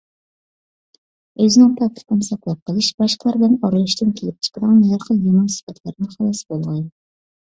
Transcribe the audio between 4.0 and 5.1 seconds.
كېلىپ چىقىدىغان ھەر